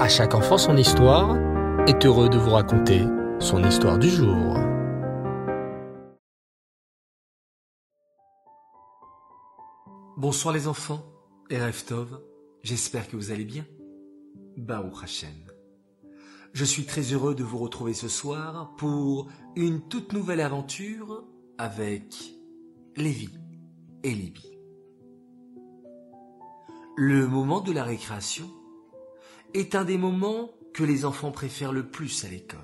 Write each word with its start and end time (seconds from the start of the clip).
À 0.00 0.08
chaque 0.08 0.34
enfant 0.34 0.56
son 0.56 0.78
histoire 0.78 1.36
est 1.86 2.06
heureux 2.06 2.30
de 2.30 2.38
vous 2.38 2.52
raconter 2.52 3.02
son 3.38 3.62
histoire 3.62 3.98
du 3.98 4.08
jour. 4.08 4.56
Bonsoir 10.16 10.54
les 10.54 10.68
enfants 10.68 11.04
et 11.50 11.58
Tov, 11.86 12.18
j'espère 12.62 13.10
que 13.10 13.16
vous 13.16 13.30
allez 13.30 13.44
bien. 13.44 13.66
Baruch 14.56 15.02
Hashem. 15.02 15.36
Je 16.54 16.64
suis 16.64 16.86
très 16.86 17.02
heureux 17.02 17.34
de 17.34 17.44
vous 17.44 17.58
retrouver 17.58 17.92
ce 17.92 18.08
soir 18.08 18.72
pour 18.78 19.28
une 19.54 19.82
toute 19.82 20.14
nouvelle 20.14 20.40
aventure 20.40 21.24
avec 21.58 22.32
Lévi 22.96 23.28
et 24.02 24.14
Libye. 24.14 24.58
Le 26.96 27.26
moment 27.26 27.60
de 27.60 27.72
la 27.72 27.84
récréation 27.84 28.50
est 29.54 29.74
un 29.74 29.84
des 29.84 29.98
moments 29.98 30.50
que 30.74 30.84
les 30.84 31.04
enfants 31.04 31.32
préfèrent 31.32 31.72
le 31.72 31.88
plus 31.88 32.24
à 32.24 32.28
l'école. 32.28 32.58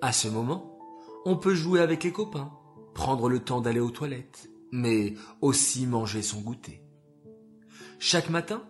À 0.00 0.12
ce 0.12 0.28
moment, 0.28 0.78
on 1.24 1.36
peut 1.36 1.54
jouer 1.54 1.80
avec 1.80 2.04
les 2.04 2.12
copains, 2.12 2.52
prendre 2.94 3.28
le 3.28 3.40
temps 3.40 3.60
d'aller 3.60 3.80
aux 3.80 3.90
toilettes, 3.90 4.50
mais 4.72 5.14
aussi 5.40 5.86
manger 5.86 6.22
son 6.22 6.40
goûter. 6.40 6.82
Chaque 7.98 8.30
matin, 8.30 8.62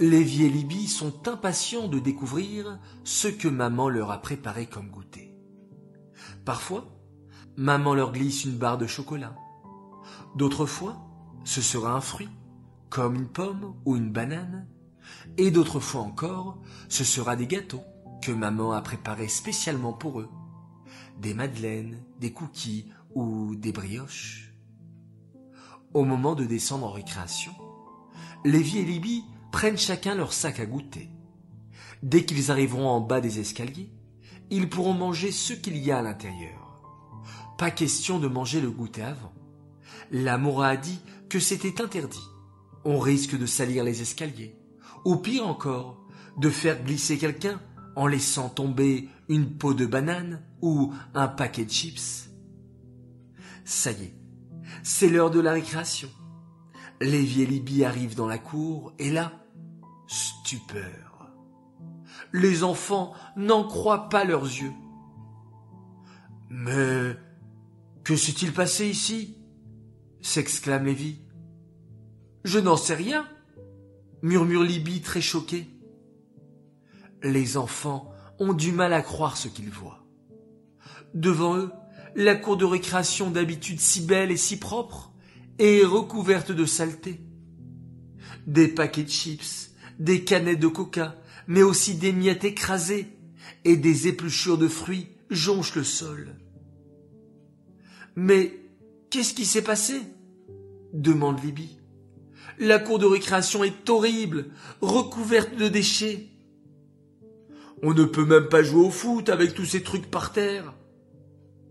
Lévi 0.00 0.44
et 0.44 0.48
Libye 0.48 0.88
sont 0.88 1.28
impatients 1.28 1.86
de 1.86 1.98
découvrir 1.98 2.80
ce 3.04 3.28
que 3.28 3.46
maman 3.46 3.88
leur 3.88 4.10
a 4.10 4.20
préparé 4.20 4.66
comme 4.66 4.90
goûter. 4.90 5.36
Parfois, 6.44 6.86
maman 7.56 7.94
leur 7.94 8.12
glisse 8.12 8.44
une 8.44 8.56
barre 8.56 8.78
de 8.78 8.86
chocolat. 8.86 9.36
D'autres 10.34 10.66
fois, 10.66 10.96
ce 11.44 11.60
sera 11.60 11.94
un 11.94 12.00
fruit, 12.00 12.30
comme 12.90 13.14
une 13.14 13.28
pomme 13.28 13.74
ou 13.84 13.96
une 13.96 14.10
banane. 14.10 14.66
Et 15.36 15.50
d'autres 15.50 15.80
fois 15.80 16.02
encore, 16.02 16.58
ce 16.88 17.04
sera 17.04 17.36
des 17.36 17.46
gâteaux 17.46 17.84
que 18.22 18.32
maman 18.32 18.72
a 18.72 18.80
préparés 18.80 19.28
spécialement 19.28 19.92
pour 19.92 20.20
eux. 20.20 20.28
Des 21.18 21.34
madeleines, 21.34 22.02
des 22.20 22.32
cookies 22.32 22.90
ou 23.14 23.54
des 23.56 23.72
brioches. 23.72 24.54
Au 25.92 26.04
moment 26.04 26.34
de 26.34 26.44
descendre 26.44 26.86
en 26.86 26.92
récréation, 26.92 27.52
Lévi 28.44 28.78
et 28.78 28.84
Libby 28.84 29.24
prennent 29.52 29.78
chacun 29.78 30.14
leur 30.14 30.32
sac 30.32 30.58
à 30.60 30.66
goûter. 30.66 31.08
Dès 32.02 32.24
qu'ils 32.24 32.50
arriveront 32.50 32.88
en 32.88 33.00
bas 33.00 33.20
des 33.20 33.38
escaliers, 33.38 33.90
ils 34.50 34.68
pourront 34.68 34.92
manger 34.92 35.32
ce 35.32 35.52
qu'il 35.52 35.76
y 35.76 35.90
a 35.90 35.98
à 35.98 36.02
l'intérieur. 36.02 36.82
Pas 37.56 37.70
question 37.70 38.18
de 38.18 38.28
manger 38.28 38.60
le 38.60 38.70
goûter 38.70 39.02
avant. 39.02 39.32
La 40.10 40.36
Mora 40.36 40.68
a 40.68 40.76
dit 40.76 41.00
que 41.28 41.38
c'était 41.38 41.80
interdit. 41.80 42.28
On 42.84 42.98
risque 42.98 43.38
de 43.38 43.46
salir 43.46 43.84
les 43.84 44.02
escaliers. 44.02 44.58
Ou 45.04 45.16
pire 45.16 45.46
encore, 45.46 46.06
de 46.38 46.50
faire 46.50 46.82
glisser 46.82 47.18
quelqu'un 47.18 47.60
en 47.96 48.06
laissant 48.06 48.48
tomber 48.48 49.08
une 49.28 49.56
peau 49.56 49.74
de 49.74 49.86
banane 49.86 50.42
ou 50.60 50.92
un 51.14 51.28
paquet 51.28 51.64
de 51.64 51.70
chips. 51.70 52.30
Ça 53.64 53.92
y 53.92 54.04
est, 54.04 54.14
c'est 54.82 55.08
l'heure 55.08 55.30
de 55.30 55.40
la 55.40 55.52
récréation. 55.52 56.10
Lévi 57.00 57.42
et 57.42 57.46
Libby 57.46 57.84
arrivent 57.84 58.16
dans 58.16 58.26
la 58.26 58.38
cour 58.38 58.92
et 58.98 59.10
là, 59.10 59.32
stupeur. 60.06 61.30
Les 62.32 62.64
enfants 62.64 63.12
n'en 63.36 63.64
croient 63.64 64.08
pas 64.08 64.24
leurs 64.24 64.44
yeux. 64.44 64.72
Mais 66.50 67.16
que 68.04 68.16
s'est-il 68.16 68.52
passé 68.52 68.88
ici? 68.88 69.38
s'exclame 70.20 70.86
Lévi. 70.86 71.20
Je 72.44 72.58
n'en 72.58 72.76
sais 72.76 72.94
rien, 72.94 73.28
murmure 74.24 74.62
Libby 74.62 75.02
très 75.02 75.20
choquée. 75.20 75.66
Les 77.22 77.58
enfants 77.58 78.10
ont 78.38 78.54
du 78.54 78.72
mal 78.72 78.94
à 78.94 79.02
croire 79.02 79.36
ce 79.36 79.48
qu'ils 79.48 79.70
voient. 79.70 80.02
Devant 81.12 81.58
eux, 81.58 81.70
la 82.16 82.34
cour 82.34 82.56
de 82.56 82.64
récréation 82.64 83.30
d'habitude 83.30 83.80
si 83.80 84.00
belle 84.00 84.30
et 84.30 84.38
si 84.38 84.58
propre 84.58 85.12
est 85.58 85.84
recouverte 85.84 86.52
de 86.52 86.64
saleté. 86.64 87.20
Des 88.46 88.68
paquets 88.68 89.04
de 89.04 89.10
chips, 89.10 89.72
des 89.98 90.24
canettes 90.24 90.58
de 90.58 90.68
coca, 90.68 91.16
mais 91.46 91.62
aussi 91.62 91.94
des 91.94 92.12
miettes 92.12 92.44
écrasées 92.44 93.08
et 93.64 93.76
des 93.76 94.08
épluchures 94.08 94.58
de 94.58 94.68
fruits 94.68 95.08
jonchent 95.28 95.76
le 95.76 95.84
sol. 95.84 96.34
Mais 98.16 98.58
qu'est-ce 99.10 99.34
qui 99.34 99.44
s'est 99.44 99.62
passé? 99.62 100.00
demande 100.94 101.44
Libby. 101.44 101.78
La 102.58 102.78
cour 102.78 102.98
de 102.98 103.06
récréation 103.06 103.64
est 103.64 103.88
horrible, 103.88 104.46
recouverte 104.80 105.56
de 105.56 105.68
déchets. 105.68 106.28
On 107.82 107.92
ne 107.92 108.04
peut 108.04 108.24
même 108.24 108.48
pas 108.48 108.62
jouer 108.62 108.84
au 108.86 108.90
foot 108.90 109.28
avec 109.28 109.54
tous 109.54 109.64
ces 109.64 109.82
trucs 109.82 110.10
par 110.10 110.32
terre, 110.32 110.72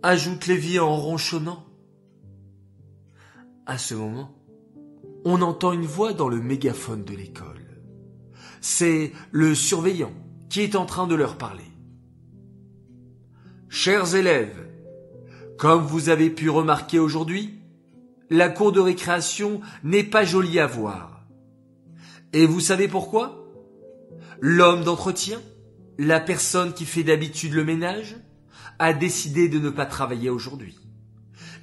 ajoute 0.01 0.47
Lévi 0.47 0.79
en 0.79 0.95
ronchonnant. 0.95 1.65
À 3.65 3.77
ce 3.77 3.95
moment, 3.95 4.35
on 5.25 5.41
entend 5.41 5.71
une 5.71 5.85
voix 5.85 6.13
dans 6.13 6.27
le 6.27 6.41
mégaphone 6.41 7.05
de 7.05 7.15
l'école. 7.15 7.65
C'est 8.59 9.13
le 9.31 9.55
surveillant 9.55 10.13
qui 10.49 10.61
est 10.61 10.75
en 10.75 10.85
train 10.85 11.07
de 11.07 11.15
leur 11.15 11.37
parler. 11.37 11.63
Chers 13.69 14.15
élèves, 14.15 14.67
comme 15.57 15.83
vous 15.83 16.09
avez 16.09 16.29
pu 16.29 16.49
remarquer 16.49 16.99
aujourd'hui, 16.99 17.62
la 18.33 18.49
cour 18.49 18.71
de 18.71 18.79
récréation 18.79 19.61
n'est 19.83 20.03
pas 20.03 20.25
jolie 20.25 20.59
à 20.59 20.65
voir. 20.65 21.23
Et 22.33 22.47
vous 22.47 22.61
savez 22.61 22.87
pourquoi? 22.87 23.45
L'homme 24.39 24.83
d'entretien, 24.83 25.39
la 25.99 26.19
personne 26.19 26.73
qui 26.73 26.85
fait 26.85 27.03
d'habitude 27.03 27.53
le 27.53 27.63
ménage, 27.63 28.15
a 28.79 28.91
décidé 28.91 29.49
de 29.49 29.59
ne 29.59 29.69
pas 29.69 29.85
travailler 29.85 30.31
aujourd'hui. 30.31 30.79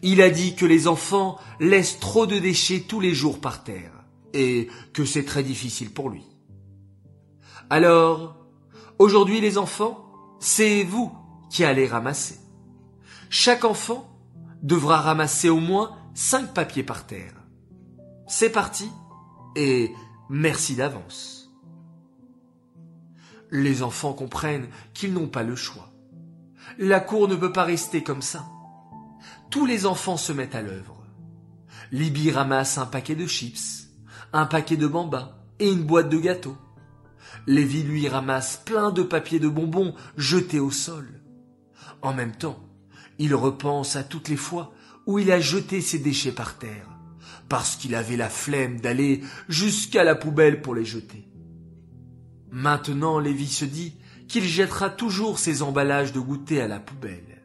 Il 0.03 0.23
a 0.23 0.31
dit 0.31 0.55
que 0.55 0.65
les 0.65 0.87
enfants 0.87 1.41
laissent 1.59 1.99
trop 1.99 2.25
de 2.25 2.39
déchets 2.39 2.85
tous 2.87 3.01
les 3.01 3.15
jours 3.15 3.41
par 3.41 3.65
terre 3.65 4.05
et 4.33 4.69
que 4.93 5.05
c'est 5.05 5.25
très 5.25 5.43
difficile 5.43 5.91
pour 5.91 6.09
lui. 6.09 6.23
Alors, 7.69 8.37
aujourd'hui 9.01 9.41
les 9.41 9.59
enfants, 9.59 10.07
c'est 10.39 10.85
vous 10.85 11.11
qui 11.51 11.65
allez 11.65 11.89
ramasser. 11.89 12.39
Chaque 13.29 13.65
enfant 13.65 14.09
devra 14.63 15.01
ramasser 15.01 15.49
au 15.49 15.59
moins 15.59 15.97
cinq 16.15 16.55
papiers 16.55 16.83
par 16.83 17.07
terre. 17.07 17.35
C'est 18.27 18.51
parti 18.51 18.91
et 19.57 19.93
merci 20.29 20.77
d'avance. 20.77 21.51
Les 23.51 23.83
enfants 23.83 24.13
comprennent 24.13 24.69
qu'ils 24.95 25.13
n'ont 25.13 25.29
pas 25.29 25.43
le 25.43 25.57
choix. 25.57 25.93
La 26.79 27.01
cour 27.01 27.27
ne 27.29 27.35
peut 27.35 27.53
pas 27.53 27.65
rester 27.65 28.03
comme 28.03 28.23
ça. 28.23 28.47
Tous 29.51 29.67
les 29.67 29.87
enfants 29.87 30.17
se 30.17 30.33
mettent 30.33 30.55
à 30.55 30.63
l'œuvre. 30.63 31.05
Libby 31.91 32.31
ramasse 32.31 32.79
un 32.79 32.87
paquet 32.87 33.17
de 33.17 33.27
chips, 33.27 33.89
un 34.33 34.47
paquet 34.47 34.77
de 34.77 34.87
bambas 34.87 35.37
et 35.59 35.71
une 35.71 35.83
boîte 35.83 36.09
de 36.09 36.19
gâteaux. 36.19 36.57
Lévi 37.47 37.83
lui 37.83 38.09
ramasse 38.09 38.63
plein 38.65 38.93
de 38.93 39.03
papiers 39.03 39.41
de 39.41 39.49
bonbons 39.49 39.95
jetés 40.17 40.61
au 40.61 40.71
sol. 40.71 41.21
En 42.03 42.15
même 42.15 42.37
temps, 42.37 42.61
il 43.19 43.35
repense 43.35 43.97
à 43.97 44.05
toutes 44.05 44.29
les 44.29 44.37
fois 44.37 44.73
où 45.11 45.19
il 45.19 45.33
a 45.33 45.41
jeté 45.41 45.81
ses 45.81 45.99
déchets 45.99 46.31
par 46.31 46.57
terre, 46.57 46.87
parce 47.49 47.75
qu'il 47.75 47.97
avait 47.97 48.17
la 48.17 48.29
flemme 48.29 48.81
d'aller 48.81 49.23
jusqu'à 49.49 50.05
la 50.05 50.15
poubelle 50.15 50.63
pour 50.63 50.73
les 50.73 50.85
jeter. 50.85 51.29
Maintenant, 52.53 53.19
Lévi 53.19 53.49
se 53.49 53.65
dit 53.65 53.97
qu'il 54.29 54.45
jettera 54.45 54.89
toujours 54.89 55.41
ses 55.41 55.63
emballages 55.63 56.13
de 56.13 56.21
goûter 56.21 56.61
à 56.61 56.69
la 56.69 56.79
poubelle. 56.79 57.43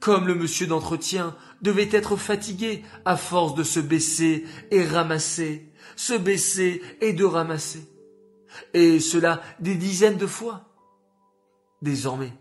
Comme 0.00 0.26
le 0.26 0.34
monsieur 0.34 0.66
d'entretien 0.66 1.36
devait 1.62 1.90
être 1.92 2.16
fatigué 2.16 2.82
à 3.04 3.16
force 3.16 3.54
de 3.54 3.62
se 3.62 3.78
baisser 3.78 4.44
et 4.72 4.84
ramasser, 4.84 5.72
se 5.94 6.14
baisser 6.14 6.82
et 7.00 7.12
de 7.12 7.24
ramasser. 7.24 7.88
Et 8.74 8.98
cela 8.98 9.42
des 9.60 9.76
dizaines 9.76 10.18
de 10.18 10.26
fois. 10.26 10.74
Désormais, 11.82 12.32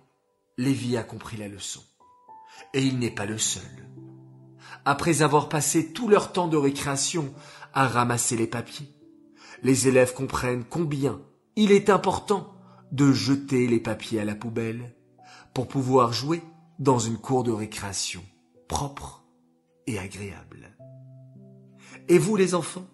Lévi 0.57 0.97
a 0.97 1.03
compris 1.03 1.37
la 1.37 1.47
leçon. 1.47 1.83
Et 2.73 2.81
il 2.81 2.97
n'est 2.97 3.11
pas 3.13 3.27
le 3.27 3.37
seul 3.37 3.87
après 4.87 5.21
avoir 5.21 5.49
passé 5.49 5.91
tout 5.91 6.07
leur 6.07 6.31
temps 6.31 6.47
de 6.47 6.55
récréation 6.55 7.33
à 7.73 7.89
ramasser 7.89 8.37
les 8.37 8.47
papiers. 8.47 8.87
Les 9.61 9.89
élèves 9.89 10.13
comprennent 10.13 10.63
combien 10.63 11.19
il 11.57 11.73
est 11.73 11.89
important 11.89 12.53
de 12.93 13.11
jeter 13.11 13.67
les 13.67 13.81
papiers 13.81 14.21
à 14.21 14.23
la 14.23 14.33
poubelle 14.33 14.95
pour 15.53 15.67
pouvoir 15.67 16.13
jouer 16.13 16.41
dans 16.79 16.99
une 16.99 17.17
cour 17.17 17.43
de 17.43 17.51
récréation 17.51 18.23
propre 18.69 19.25
et 19.87 19.99
agréable. 19.99 20.73
Et 22.07 22.17
vous 22.17 22.37
les 22.37 22.55
enfants, 22.55 22.87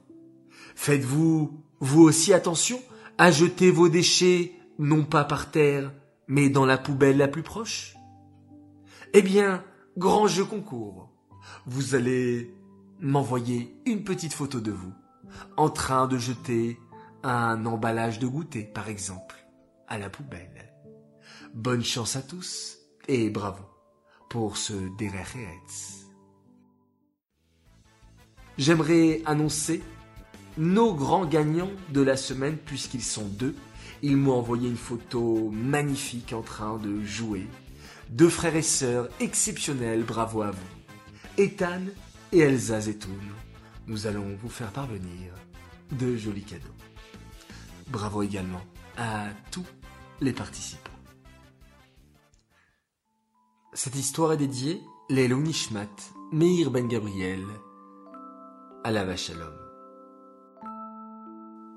faites-vous 0.73 1.63
vous 1.79 2.01
aussi 2.01 2.33
attention 2.33 2.81
à 3.19 3.29
jeter 3.29 3.69
vos 3.69 3.87
déchets 3.87 4.53
non 4.79 5.03
pas 5.03 5.25
par 5.25 5.51
terre, 5.51 5.93
mais 6.27 6.49
dans 6.49 6.65
la 6.65 6.79
poubelle 6.79 7.17
la 7.17 7.27
plus 7.27 7.43
proche? 7.43 7.93
Eh 9.13 9.21
bien, 9.21 9.63
grand 9.95 10.25
jeu 10.25 10.43
concours 10.43 11.12
vous 11.65 11.95
allez 11.95 12.53
m'envoyer 12.99 13.75
une 13.85 14.03
petite 14.03 14.33
photo 14.33 14.59
de 14.59 14.71
vous 14.71 14.93
en 15.57 15.69
train 15.69 16.07
de 16.07 16.17
jeter 16.17 16.79
un 17.23 17.65
emballage 17.65 18.19
de 18.19 18.27
goûter, 18.27 18.63
par 18.63 18.89
exemple, 18.89 19.35
à 19.87 19.97
la 19.97 20.09
poubelle. 20.09 20.73
Bonne 21.53 21.83
chance 21.83 22.15
à 22.15 22.21
tous 22.21 22.77
et 23.07 23.29
bravo 23.29 23.63
pour 24.29 24.57
ce 24.57 24.73
Derecherets. 24.97 26.03
J'aimerais 28.57 29.21
annoncer 29.25 29.81
nos 30.57 30.93
grands 30.93 31.25
gagnants 31.25 31.71
de 31.89 32.01
la 32.01 32.17
semaine 32.17 32.57
puisqu'ils 32.57 33.03
sont 33.03 33.25
deux. 33.25 33.55
Ils 34.01 34.17
m'ont 34.17 34.33
envoyé 34.33 34.69
une 34.69 34.77
photo 34.77 35.49
magnifique 35.51 36.33
en 36.33 36.41
train 36.41 36.77
de 36.77 37.01
jouer. 37.03 37.47
Deux 38.09 38.29
frères 38.29 38.55
et 38.55 38.61
sœurs 38.61 39.09
exceptionnels, 39.19 40.03
bravo 40.03 40.41
à 40.41 40.51
vous. 40.51 40.82
Ethan 41.37 41.81
et 42.31 42.39
Elsa 42.39 42.79
Zetoun. 42.79 43.19
Nous 43.87 44.05
allons 44.05 44.37
vous 44.39 44.49
faire 44.49 44.71
parvenir 44.71 45.33
de 45.91 46.15
jolis 46.15 46.43
cadeaux. 46.43 46.67
Bravo 47.87 48.21
également 48.21 48.61
à 48.97 49.25
tous 49.49 49.65
les 50.21 50.31
participants. 50.31 50.91
Cette 53.73 53.95
histoire 53.95 54.33
est 54.33 54.37
dédiée 54.37 54.79
Lélo 55.09 55.37
Nishmat, 55.41 55.89
Meir 56.31 56.69
Ben 56.69 56.87
Gabriel, 56.87 57.43
à 58.83 58.91
la 58.91 59.03
l'homme. 59.03 59.59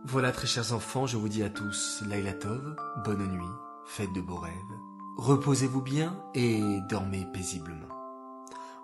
Voilà 0.05 0.33
très 0.33 0.47
chers 0.47 0.75
enfants, 0.75 1.07
je 1.07 1.17
vous 1.17 1.31
dis 1.31 1.43
à 1.43 1.49
tous 1.49 2.03
Lailatov, 2.07 2.77
bonne 3.07 3.27
nuit, 3.27 3.53
faites 3.87 4.13
de 4.13 4.21
beaux 4.21 4.37
rêves, 4.37 4.53
reposez-vous 5.17 5.81
bien 5.81 6.23
et 6.35 6.61
dormez 6.91 7.27
paisiblement. 7.33 7.96